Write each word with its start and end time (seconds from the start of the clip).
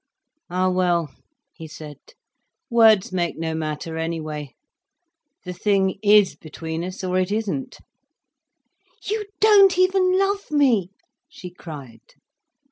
"Ah 0.49 0.67
well," 0.67 1.13
he 1.53 1.67
said, 1.67 1.97
"words 2.71 3.11
make 3.11 3.37
no 3.37 3.53
matter, 3.53 3.99
any 3.99 4.19
way. 4.19 4.55
The 5.45 5.53
thing 5.53 5.99
is 6.01 6.35
between 6.35 6.83
us, 6.83 7.03
or 7.03 7.19
it 7.19 7.31
isn't." 7.31 7.77
"You 9.05 9.27
don't 9.39 9.77
even 9.77 10.17
love 10.17 10.49
me," 10.49 10.89
she 11.29 11.51
cried. 11.51 12.15